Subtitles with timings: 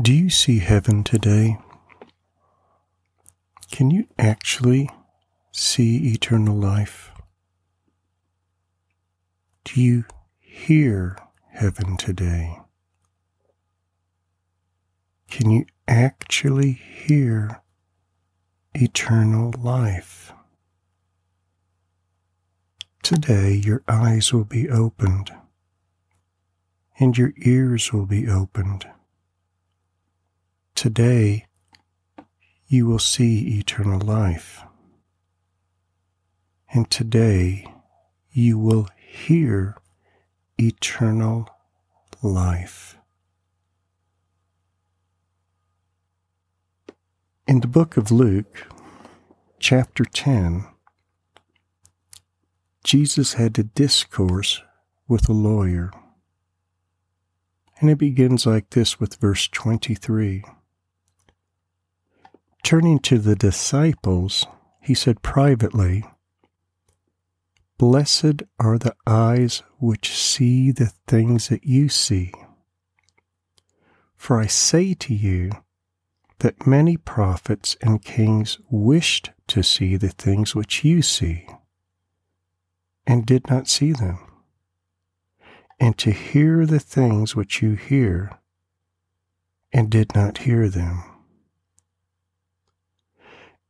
[0.00, 1.58] Do you see heaven today?
[3.72, 4.88] Can you actually
[5.50, 7.10] see eternal life?
[9.64, 10.04] Do you
[10.38, 11.16] hear
[11.50, 12.60] heaven today?
[15.28, 17.60] Can you actually hear
[18.74, 20.32] eternal life?
[23.02, 25.32] Today, your eyes will be opened
[27.00, 28.86] and your ears will be opened.
[30.78, 31.46] Today,
[32.68, 34.62] you will see eternal life.
[36.72, 37.66] And today,
[38.30, 39.74] you will hear
[40.56, 41.48] eternal
[42.22, 42.96] life.
[47.48, 48.68] In the book of Luke,
[49.58, 50.64] chapter 10,
[52.84, 54.62] Jesus had to discourse
[55.08, 55.90] with a lawyer.
[57.80, 60.44] And it begins like this with verse 23.
[62.68, 64.46] Turning to the disciples,
[64.82, 66.04] he said privately,
[67.78, 72.30] Blessed are the eyes which see the things that you see.
[74.16, 75.50] For I say to you
[76.40, 81.48] that many prophets and kings wished to see the things which you see,
[83.06, 84.18] and did not see them
[85.80, 88.38] and to hear the things which you hear,
[89.72, 91.07] and did not hear them.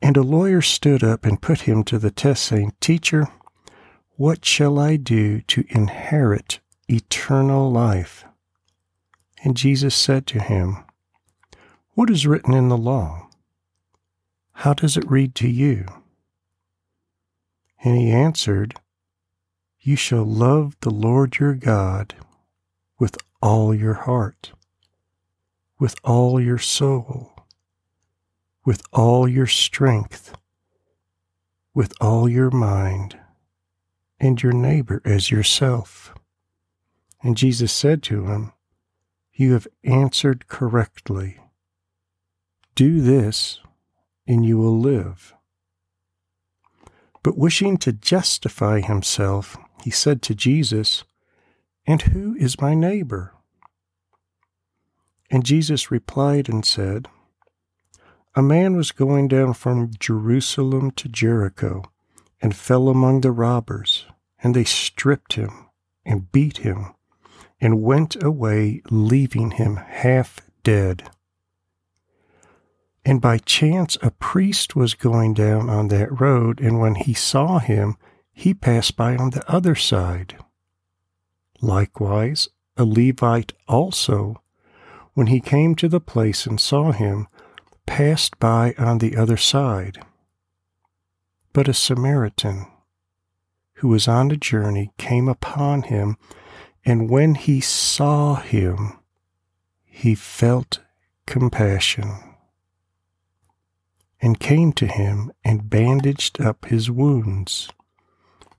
[0.00, 3.28] And a lawyer stood up and put him to the test, saying, Teacher,
[4.16, 8.24] what shall I do to inherit eternal life?
[9.42, 10.84] And Jesus said to him,
[11.94, 13.28] What is written in the law?
[14.52, 15.86] How does it read to you?
[17.84, 18.74] And he answered,
[19.88, 22.14] you shall love the Lord your God
[22.98, 24.52] with all your heart,
[25.78, 27.32] with all your soul,
[28.68, 30.34] with all your strength,
[31.72, 33.18] with all your mind,
[34.20, 36.14] and your neighbor as yourself.
[37.22, 38.52] And Jesus said to him,
[39.32, 41.38] You have answered correctly.
[42.74, 43.58] Do this,
[44.26, 45.32] and you will live.
[47.22, 51.04] But wishing to justify himself, he said to Jesus,
[51.86, 53.32] And who is my neighbor?
[55.30, 57.08] And Jesus replied and said,
[58.34, 61.82] A man was going down from Jerusalem to Jericho
[62.40, 64.06] and fell among the robbers,
[64.42, 65.66] and they stripped him
[66.04, 66.94] and beat him
[67.60, 71.10] and went away, leaving him half dead.
[73.04, 77.58] And by chance a priest was going down on that road, and when he saw
[77.58, 77.96] him,
[78.32, 80.36] he passed by on the other side.
[81.60, 84.42] Likewise, a Levite also,
[85.14, 87.26] when he came to the place and saw him,
[87.88, 89.98] passed by on the other side.
[91.52, 92.66] But a Samaritan,
[93.76, 96.16] who was on a journey, came upon him,
[96.84, 98.92] and when he saw him,
[99.84, 100.80] he felt
[101.26, 102.12] compassion,
[104.20, 107.68] and came to him and bandaged up his wounds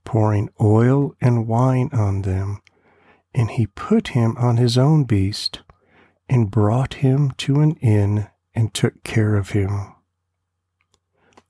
[0.04, 2.60] pouring oil and wine on them.
[3.32, 5.60] And he put him on his own beast,
[6.28, 9.94] and brought him to an inn, and took care of him.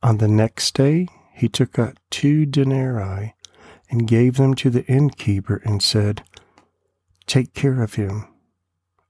[0.03, 3.35] On the next day he took out two denarii,
[3.91, 6.23] and gave them to the innkeeper, and said,
[7.27, 8.29] Take care of him,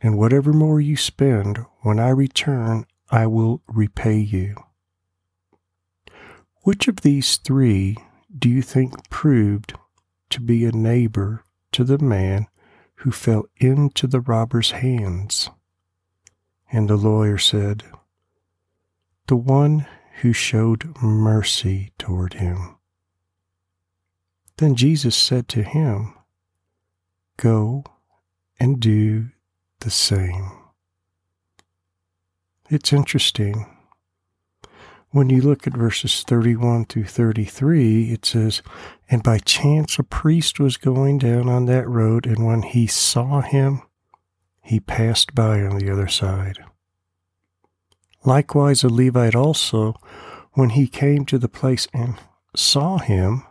[0.01, 4.57] and whatever more you spend, when I return, I will repay you.
[6.63, 7.97] Which of these three
[8.37, 9.75] do you think proved
[10.31, 12.47] to be a neighbor to the man
[12.97, 15.51] who fell into the robber's hands?
[16.81, 17.85] And the lawyer said,
[19.27, 19.87] The one
[20.23, 22.77] who showed mercy toward him.
[24.57, 26.15] Then Jesus said to him,
[27.37, 27.85] Go
[28.59, 29.29] and do
[29.81, 30.53] the same.
[32.71, 33.67] It's interesting
[35.11, 38.63] when you look at verses 31 through 33, it says,
[39.11, 43.43] And by chance a priest was going down on that road, and when he saw
[43.43, 43.83] him,
[44.63, 46.65] he passed by on the other side.
[48.25, 49.95] Likewise, a Levite also,
[50.53, 52.17] when he came to the place and
[52.55, 53.45] saw him,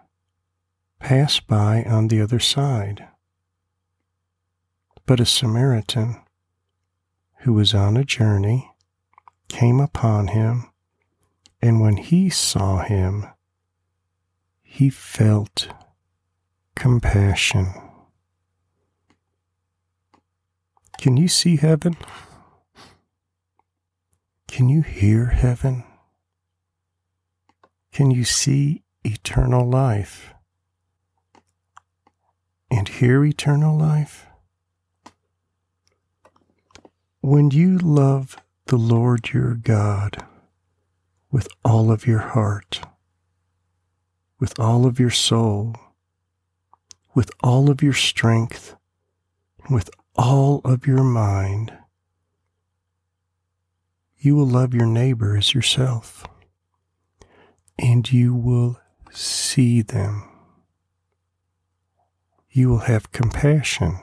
[1.00, 3.08] passed by on the other side.
[5.06, 6.18] But a Samaritan,
[7.40, 8.72] who was on a journey,
[9.48, 10.70] came upon him
[11.62, 13.26] and when he saw him,
[14.62, 15.70] he felt
[16.76, 17.68] compassion.
[20.98, 21.98] Can you see heaven?
[24.60, 25.86] Can you hear heaven?
[27.94, 30.34] Can you see eternal life?
[32.70, 34.26] And hear eternal life?
[37.22, 38.36] When you love
[38.66, 40.26] the Lord your God
[41.32, 42.82] with all of your heart,
[44.42, 45.74] with all of your soul,
[47.16, 48.76] with all of your strength,
[49.70, 51.72] with all of your mind,
[54.20, 56.28] you will love your neighbor as yourself,
[57.78, 58.80] and you will
[59.12, 60.30] see them.
[62.52, 63.98] You will have compassion,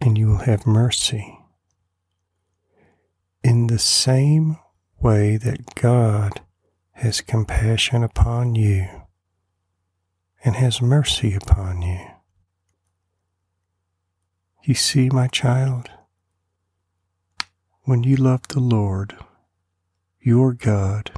[0.00, 1.38] and you will have mercy.
[3.44, 4.56] In the same
[5.00, 6.40] way that God
[6.92, 8.88] has compassion upon you
[10.42, 12.00] and has mercy upon you.
[14.64, 15.90] You see, my child,
[17.86, 19.16] when you love the Lord,
[20.20, 21.12] your God,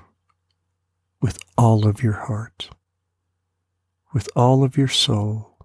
[1.18, 2.68] with all of your heart,
[4.12, 5.56] with all of your soul,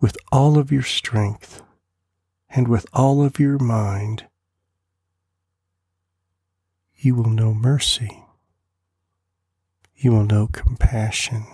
[0.00, 1.62] with all of your strength,
[2.50, 4.24] and with all of your mind,
[6.96, 8.24] you will know mercy.
[9.94, 11.46] You will know compassion.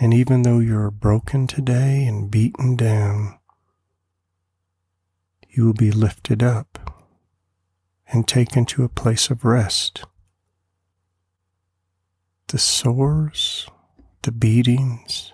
[0.00, 3.38] And even though you're broken today and beaten down,
[5.52, 7.04] you will be lifted up
[8.08, 10.04] and taken to a place of rest.
[12.48, 13.66] The sores,
[14.22, 15.32] the beatings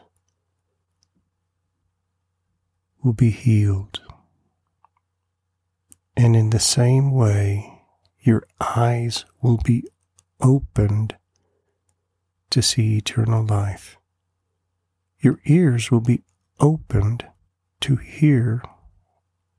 [3.03, 4.01] will be healed.
[6.17, 7.83] And in the same way,
[8.21, 9.85] your eyes will be
[10.41, 11.17] opened
[12.51, 13.99] to see eternal life.
[15.21, 16.23] Your ears will be
[16.59, 17.27] opened
[17.81, 18.63] to hear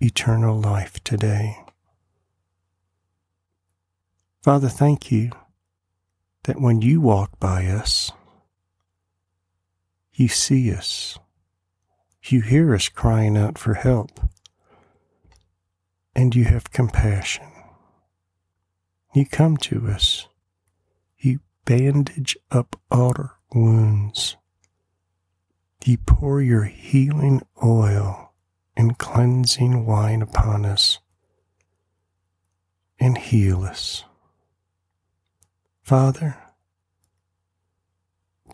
[0.01, 1.57] eternal life today.
[4.41, 5.31] Father, thank you
[6.43, 8.11] that when you walk by us,
[10.13, 11.17] you see us.
[12.23, 14.19] You hear us crying out for help,
[16.15, 17.45] and you have compassion.
[19.13, 20.27] You come to us.
[21.17, 24.37] You bandage up our wounds.
[25.85, 28.28] You pour your healing oil
[28.79, 30.99] and cleansing wine upon us
[32.97, 34.05] and heal us.
[35.83, 36.37] Father,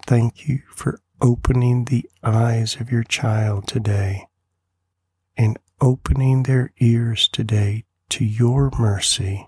[0.07, 4.25] thank you for opening the eyes of your child today
[5.37, 9.47] and opening their ears today to your mercy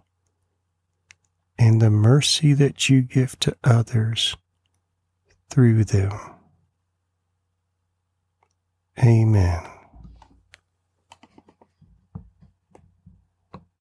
[1.58, 4.38] and the mercy that you give to others
[5.50, 6.14] through them.
[9.04, 9.64] Amen.